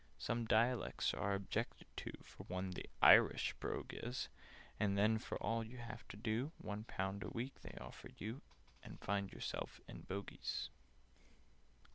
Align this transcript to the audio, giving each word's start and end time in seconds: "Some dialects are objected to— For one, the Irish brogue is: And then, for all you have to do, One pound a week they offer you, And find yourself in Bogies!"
"Some 0.17 0.45
dialects 0.45 1.13
are 1.13 1.35
objected 1.35 1.85
to— 1.97 2.13
For 2.23 2.45
one, 2.45 2.71
the 2.71 2.87
Irish 3.03 3.53
brogue 3.59 3.93
is: 3.93 4.29
And 4.79 4.97
then, 4.97 5.19
for 5.19 5.37
all 5.37 5.63
you 5.63 5.77
have 5.77 6.07
to 6.07 6.17
do, 6.17 6.51
One 6.57 6.85
pound 6.85 7.21
a 7.21 7.29
week 7.29 7.59
they 7.61 7.77
offer 7.79 8.09
you, 8.17 8.41
And 8.83 8.99
find 8.99 9.31
yourself 9.31 9.79
in 9.87 10.01
Bogies!" 10.01 10.71